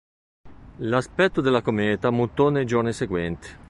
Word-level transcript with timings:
L'aspetto 0.77 1.41
della 1.41 1.61
cometa 1.61 2.09
mutò 2.09 2.49
nei 2.49 2.65
giorni 2.65 2.91
seguenti. 2.91 3.49